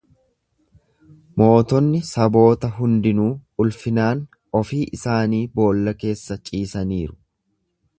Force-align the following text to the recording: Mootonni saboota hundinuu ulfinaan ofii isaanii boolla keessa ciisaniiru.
Mootonni 1.41 1.99
saboota 2.07 2.71
hundinuu 2.79 3.29
ulfinaan 3.65 4.27
ofii 4.63 4.83
isaanii 5.01 5.47
boolla 5.61 5.99
keessa 6.05 6.45
ciisaniiru. 6.51 7.21